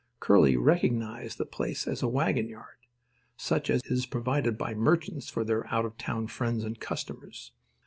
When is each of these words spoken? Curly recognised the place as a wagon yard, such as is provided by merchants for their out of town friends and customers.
Curly 0.19 0.57
recognised 0.57 1.37
the 1.37 1.45
place 1.45 1.87
as 1.87 2.01
a 2.01 2.07
wagon 2.07 2.49
yard, 2.49 2.87
such 3.37 3.69
as 3.69 3.83
is 3.85 4.07
provided 4.07 4.57
by 4.57 4.73
merchants 4.73 5.29
for 5.29 5.43
their 5.43 5.67
out 5.71 5.85
of 5.85 5.95
town 5.99 6.25
friends 6.25 6.63
and 6.63 6.79
customers. 6.79 7.51